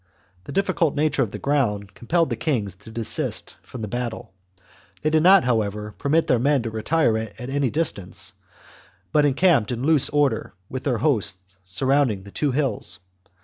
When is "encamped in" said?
9.25-9.85